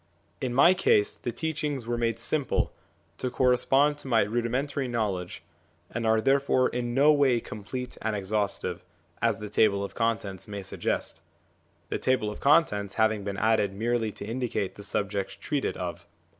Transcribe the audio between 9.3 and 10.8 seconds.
the Table of Contents may